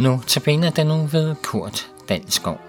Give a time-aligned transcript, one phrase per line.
[0.00, 2.60] Notabene den nu ved Kurt Danskov.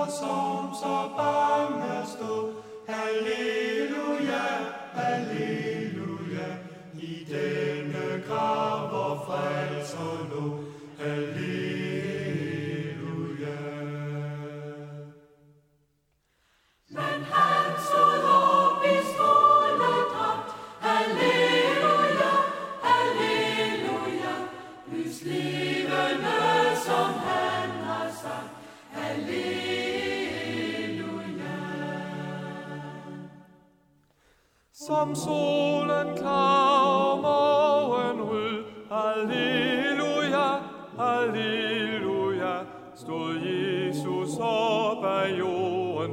[0.00, 0.72] Dalskov.
[0.72, 1.39] Som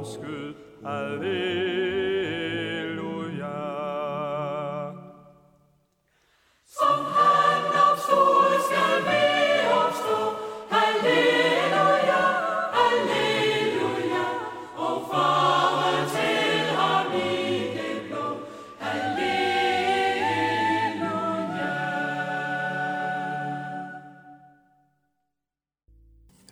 [0.08, 0.54] jordens skød,
[0.84, 1.98] Halleluja.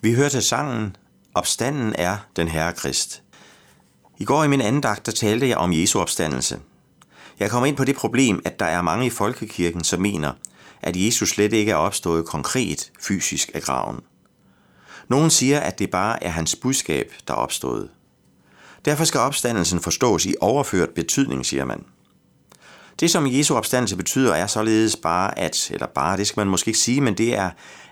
[0.03, 0.97] Vi hørte sangen
[1.37, 3.23] Opstanden er den Herre Krist.
[4.19, 6.59] I går i min andagt, der talte jeg om Jesu opstandelse.
[7.41, 10.33] Jeg kom ind på det problem, at der er mange i folkekirken, som mener,
[10.83, 14.01] at Jesus slet ikke er opstået konkret fysisk af graven.
[15.09, 17.89] Nogen siger, at det bare er hans budskab, der er opstået.
[18.85, 21.85] Derfor skal opstandelsen forstås i overført betydning, siger man.
[23.01, 26.69] Det, som Jesu opstandelse betyder, er således bare at, eller bare, det skal man måske
[26.69, 27.51] ikke sige, men det er,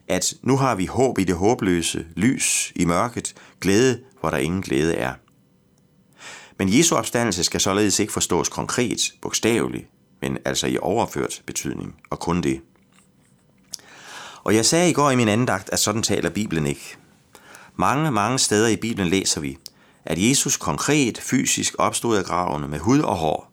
[0.08, 4.62] at nu har vi håb i det håbløse, lys i mørket, glæde, hvor der ingen
[4.62, 5.12] glæde er.
[6.58, 9.88] Men Jesu opstandelse skal således ikke forstås konkret, bogstaveligt,
[10.22, 12.60] men altså i overført betydning, og kun det.
[14.44, 16.96] Og jeg sagde i går i min andagt, at sådan taler Bibelen ikke.
[17.76, 19.58] Mange, mange steder i Bibelen læser vi,
[20.04, 23.52] at Jesus konkret fysisk opstod af gravene med hud og hår.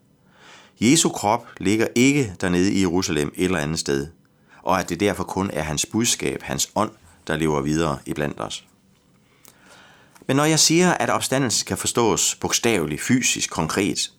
[0.80, 4.08] Jesu krop ligger ikke dernede i Jerusalem eller andet sted–
[4.62, 6.90] og at det derfor kun er hans budskab, hans ånd,
[7.26, 8.64] der lever videre i blandt os.
[10.32, 14.12] Men når jeg siger, at opstandelsen kan forstås bogstaveligt, fysisk, konkret,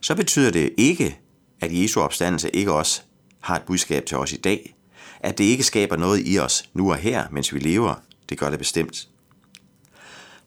[0.00, 1.18] så betyder det ikke,
[1.60, 3.00] at Jesu opstandelse ikke også
[3.40, 4.76] har et budskab til os i dag,
[5.20, 7.94] at det ikke skaber noget i os nu og her, mens vi lever.
[8.28, 9.08] Det gør det bestemt.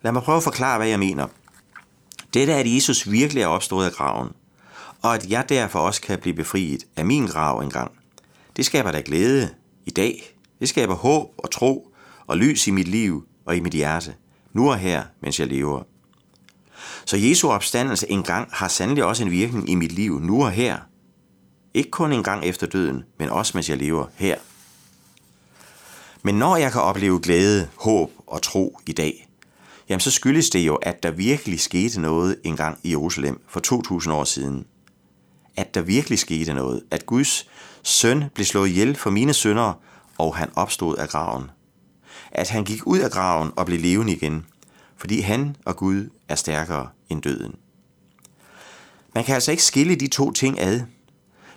[0.02, 1.28] Lad mig prøve at forklare, hvad jeg mener.
[2.34, 4.30] Dette er, at Jesus virkelig er opstået af graven,
[5.02, 7.92] og at jeg derfor også kan blive befriet af min grav engang.
[8.56, 9.50] Det skaber da glæde
[9.86, 10.36] i dag.
[10.60, 11.94] Det skaber håb og tro
[12.28, 14.14] og lys i mit liv og i mit hjerte,
[14.58, 15.84] nu og her, mens jeg lever.
[17.06, 20.78] Så Jesu opstandelse engang har sandelig også en virkning i mit liv, nu og her.
[21.74, 24.38] Ikke kun en gang efter døden, men også mens jeg lever her.
[26.24, 29.28] Men når jeg kan opleve glæde, håb og tro i dag,
[29.90, 34.14] jamen så skyldes det jo, at der virkelig skete noget engang i Jerusalem for 2000
[34.14, 34.66] år siden.
[35.58, 36.84] At der virkelig skete noget.
[36.92, 37.50] At Guds
[37.84, 39.74] søn blev slået ihjel for mine sønder,
[40.18, 41.50] og han opstod af graven.
[42.32, 44.46] At han gik ud af graven og blev levende igen,
[44.98, 47.56] fordi han og Gud er stærkere end døden.
[49.16, 50.82] Man kan altså ikke skille de to ting ad.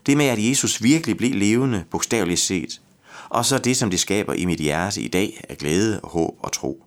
[0.07, 2.81] Det med, at Jesus virkelig blev levende, bogstaveligt set,
[3.29, 6.53] og så det, som det skaber i mit hjerte i dag af glæde, håb og
[6.53, 6.85] tro.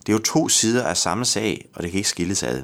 [0.00, 2.62] Det er jo to sider af samme sag, og det kan ikke skilles ad.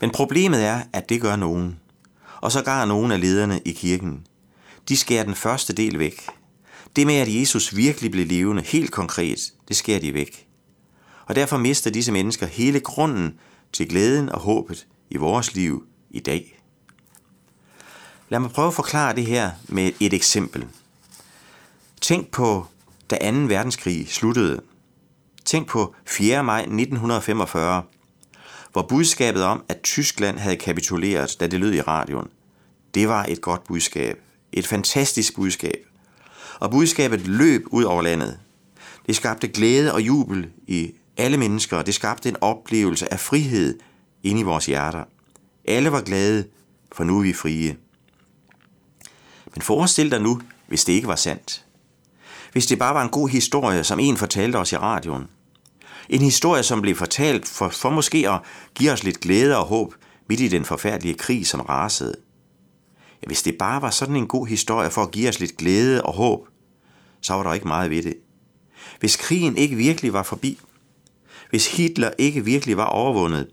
[0.00, 1.80] Men problemet er, at det gør nogen.
[2.40, 4.26] Og så gør nogen af lederne i kirken.
[4.88, 6.26] De skærer den første del væk.
[6.96, 10.48] Det med, at Jesus virkelig blev levende, helt konkret, det skærer de væk.
[11.26, 13.38] Og derfor mister disse mennesker hele grunden
[13.72, 16.62] til glæden og håbet i vores liv i dag.
[18.28, 20.66] Lad mig prøve at forklare det her med et eksempel.
[22.00, 22.66] Tænk på,
[23.10, 23.36] da 2.
[23.38, 24.60] verdenskrig sluttede.
[25.44, 26.44] Tænk på 4.
[26.44, 27.82] maj 1945,
[28.72, 32.28] hvor budskabet om, at Tyskland havde kapituleret, da det lød i radioen,
[32.94, 34.18] det var et godt budskab.
[34.52, 35.86] Et fantastisk budskab.
[36.62, 38.38] Og budskabet løb ud over landet.
[39.06, 43.78] Det skabte glæde og jubel i alle mennesker, og det skabte en oplevelse af frihed
[44.22, 45.04] inde i vores hjerter.
[45.64, 46.44] Alle var glade,
[46.92, 47.76] for nu er vi frie.
[49.54, 51.64] Men forestil dig nu, hvis det ikke var sandt.
[52.52, 55.24] Hvis det bare var en god historie, som en fortalte os i radioen.
[56.08, 58.40] En historie, som blev fortalt for, for måske at
[58.74, 59.94] give os lidt glæde og håb
[60.28, 62.14] midt i den forfærdelige krig, som rasede.
[63.22, 66.02] Ja, hvis det bare var sådan en god historie for at give os lidt glæde
[66.02, 66.48] og håb,
[67.22, 68.14] så var der ikke meget ved det.
[69.00, 70.60] Hvis krigen ikke virkelig var forbi,
[71.50, 73.48] hvis Hitler ikke virkelig var overvundet,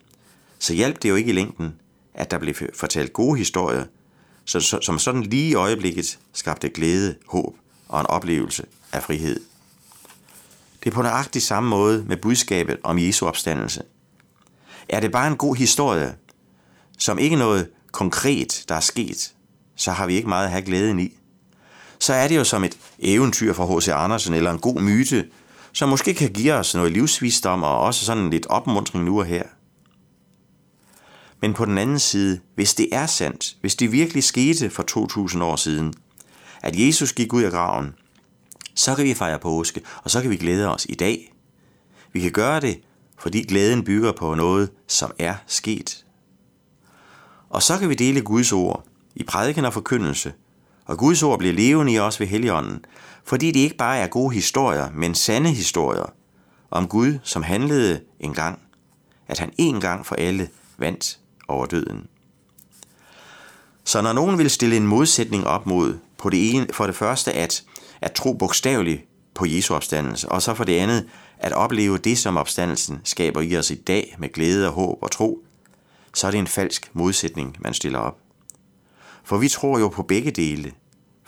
[0.59, 1.75] så hjalp det jo ikke i længden,
[2.13, 3.85] at der blev fortalt gode historier,
[4.45, 7.55] som sådan lige i øjeblikket skabte glæde, håb
[7.87, 9.39] og en oplevelse af frihed.
[10.83, 13.83] Det er på nøjagtig samme måde med budskabet om Jesu opstandelse.
[14.89, 16.15] Er det bare en god historie,
[16.97, 19.33] som ikke noget konkret, der er sket,
[19.75, 21.18] så har vi ikke meget at have glæden i.
[21.99, 23.87] Så er det jo som et eventyr fra H.C.
[23.87, 25.27] Andersen eller en god myte,
[25.73, 29.43] som måske kan give os noget livsvisdom og også sådan lidt opmuntring nu og her.
[31.41, 35.43] Men på den anden side, hvis det er sandt, hvis det virkelig skete for 2000
[35.43, 35.93] år siden,
[36.61, 37.93] at Jesus gik ud af graven,
[38.75, 41.33] så kan vi fejre påske, og så kan vi glæde os i dag.
[42.13, 42.79] Vi kan gøre det,
[43.19, 46.05] fordi glæden bygger på noget, som er sket.
[47.49, 48.85] Og så kan vi dele Guds ord
[49.15, 50.33] i prædiken og forkyndelse,
[50.89, 52.85] og Guds ord bliver levende i os ved Helligånden,
[53.23, 56.13] fordi det ikke bare er gode historier, men sande historier
[56.71, 58.59] om Gud, som handlede en gang,
[59.27, 62.07] at han en gang for alle vandt over døden.
[63.83, 67.33] Så når nogen vil stille en modsætning op mod på det ene, for det første
[67.33, 67.63] at,
[68.01, 71.05] at tro bogstaveligt på Jesu opstandelse, og så for det andet
[71.37, 75.11] at opleve det, som opstandelsen skaber i os i dag med glæde og håb og
[75.11, 75.43] tro,
[76.13, 78.17] så er det en falsk modsætning, man stiller op.
[79.23, 80.71] For vi tror jo på begge dele,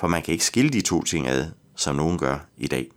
[0.01, 1.45] for man kan ikke skille de to ting ad,
[1.75, 2.87] som nogen gør i dag.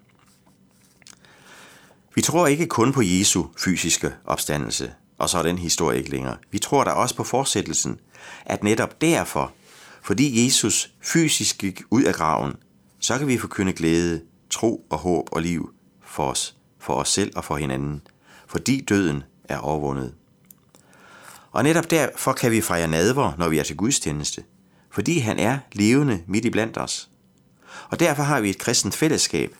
[2.15, 6.37] Vi tror ikke kun på Jesu fysiske opstandelse, og så er den historie ikke længere.
[6.51, 8.01] Vi tror da også på fortsættelsen,
[8.47, 9.53] at netop derfor,
[10.03, 12.53] fordi Jesus fysisk gik ud af graven,
[12.99, 15.71] så kan vi forkynde glæde, tro og håb og liv
[16.03, 18.03] for os, for os selv og for hinanden,
[18.47, 20.15] fordi døden er overvundet.
[21.53, 24.45] Og netop derfor kan vi fejre nadver, når vi er til gudstjeneste,
[24.95, 27.11] fordi han er levende midt i blandt os.
[27.89, 29.55] Og derfor har vi et kristent fællesskab,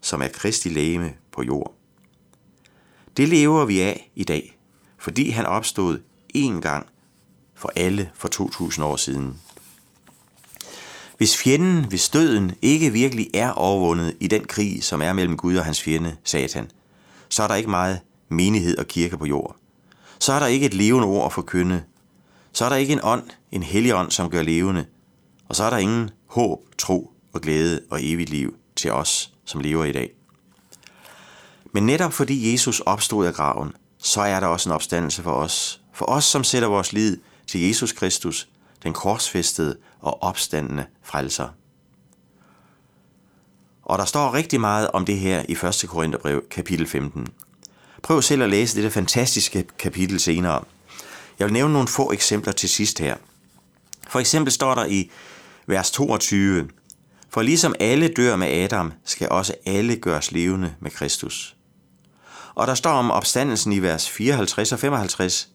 [0.00, 1.74] som er Kristi lægeme på jord.
[3.16, 4.58] Det lever vi af i dag,
[4.98, 6.00] fordi han opstod
[6.36, 6.86] én gang
[7.54, 9.40] for alle for 2000 år siden.
[11.16, 15.56] Hvis fjenden, hvis døden ikke virkelig er overvundet i den krig, som er mellem Gud
[15.56, 16.70] og hans fjende, Satan,
[17.28, 19.56] så er der ikke meget menighed og kirke på jord.
[20.18, 21.82] Så er der ikke et levende ord at forkynde.
[22.54, 24.86] Så er der ikke en ånd, en hellig ånd, som gør levende.
[25.48, 29.60] Og så er der ingen håb, tro og glæde og evigt liv til os, som
[29.60, 30.10] lever i dag.
[31.72, 35.80] Men netop fordi Jesus opstod af graven, så er der også en opstandelse for os.
[35.92, 38.48] For os, som sætter vores lid til Jesus Kristus,
[38.82, 41.48] den korsfæstede og opstandende frelser.
[43.82, 45.84] Og der står rigtig meget om det her i 1.
[45.88, 47.28] Korintherbrev, kapitel 15.
[48.02, 50.64] Prøv selv at læse dette fantastiske kapitel senere.
[51.38, 53.16] Jeg vil nævne nogle få eksempler til sidst her.
[54.08, 55.10] For eksempel står der i
[55.66, 56.68] vers 22,
[57.30, 61.56] For ligesom alle dør med Adam, skal også alle gøres levende med Kristus.
[62.54, 65.48] Og der står om opstandelsen i vers 54 og 55,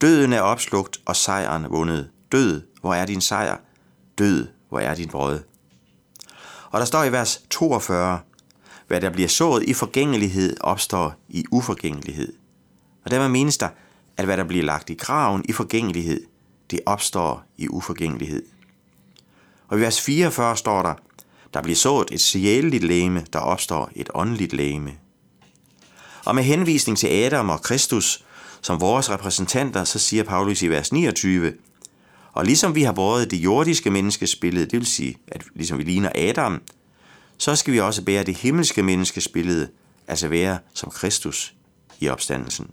[0.00, 2.10] Døden er opslugt, og sejren vundet.
[2.32, 3.56] Død, hvor er din sejr?
[4.18, 5.40] Død, hvor er din brød?
[6.70, 8.20] Og der står i vers 42,
[8.86, 12.32] hvad der bliver sået i forgængelighed, opstår i uforgængelighed.
[13.04, 13.68] Og dermed menes der,
[14.16, 16.20] at hvad der bliver lagt i graven i forgængelighed,
[16.70, 18.42] det opstår i uforgængelighed.
[19.68, 20.94] Og i vers 44 står der,
[21.54, 24.92] der bliver sået et sjæleligt læme, der opstår et åndeligt læme.
[26.24, 28.24] Og med henvisning til Adam og Kristus
[28.66, 31.52] som vores repræsentanter, så siger Paulus i vers 29,
[32.32, 35.82] og ligesom vi har båret det jordiske menneskes billede, det vil sige, at ligesom vi
[35.82, 36.62] ligner Adam,
[37.38, 39.68] så skal vi også bære det himmelske menneskes billede,
[40.08, 41.54] altså være som Kristus
[42.00, 42.70] i opstandelsen.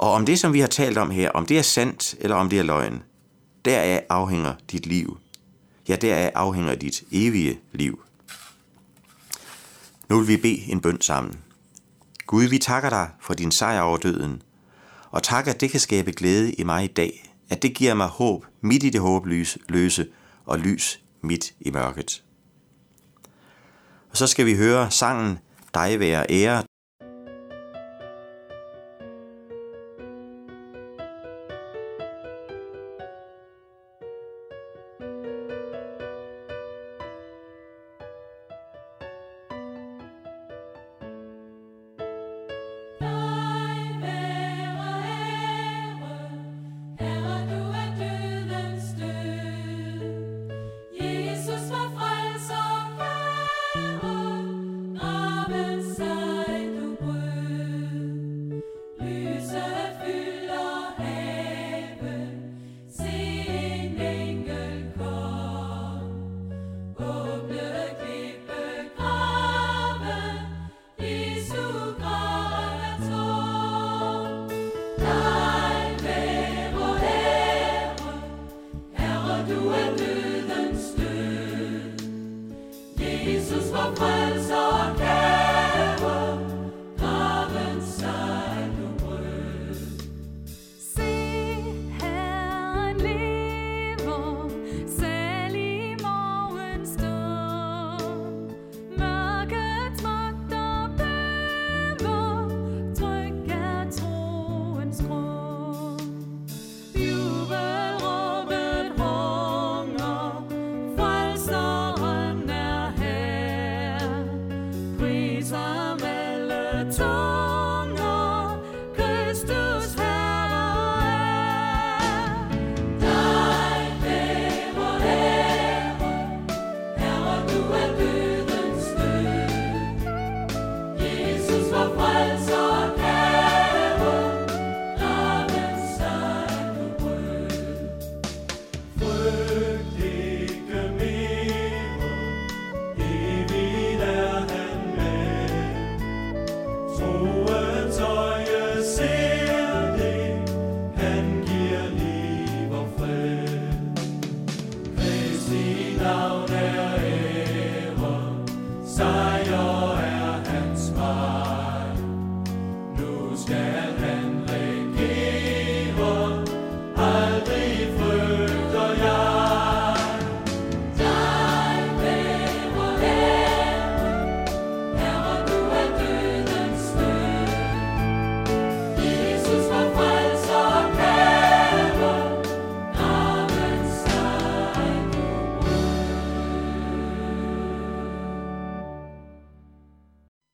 [0.00, 2.48] Og om det, som vi har talt om her, om det er sandt eller om
[2.48, 3.02] det er løgn,
[3.64, 5.18] deraf afhænger dit liv.
[5.88, 8.02] Ja, deraf afhænger dit evige liv.
[10.08, 11.40] Nu vil vi bede en bøn sammen.
[12.26, 14.42] Gud, vi takker dig for din sejr over døden,
[15.10, 18.06] og tak, at det kan skabe glæde i mig i dag, at det giver mig
[18.06, 20.06] håb midt i det håbløse
[20.46, 22.22] og lys midt i mørket.
[24.10, 25.38] Og så skal vi høre sangen
[25.74, 26.62] Dig være ære,